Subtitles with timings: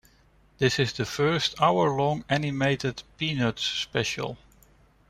[0.57, 4.39] This is the first hour-long animated "Peanuts" special.